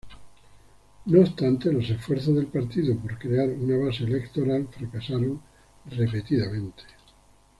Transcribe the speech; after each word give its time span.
No 1.05 1.19
obstante, 1.21 1.71
los 1.71 1.87
esfuerzos 1.87 2.33
del 2.33 2.47
partido 2.47 2.97
para 2.97 3.19
crear 3.19 3.49
una 3.49 3.77
base 3.85 4.03
electoral 4.03 4.67
fracasaron 4.75 5.39
repetidamente. 5.91 6.85